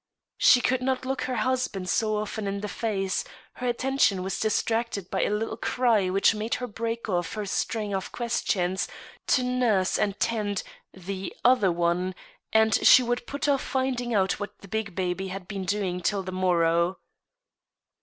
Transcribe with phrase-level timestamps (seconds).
[0.39, 3.23] She could not look her husband so often in the face;
[3.57, 7.93] her attention was distracted by a little cry which made her break ofif her string
[7.93, 8.87] of questions,
[9.27, 12.15] to nurse and tend the other one,
[12.51, 16.23] and she would put off finding out what the big baby had been doing till
[16.23, 16.97] the morrow.